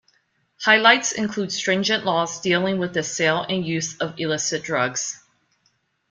[0.61, 5.21] Highlights include stringent laws dealing with the sale and use of illicit drugs.